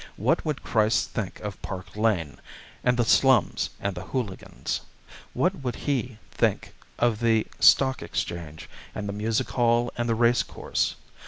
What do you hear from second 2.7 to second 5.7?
and the slums, and the hooligans? What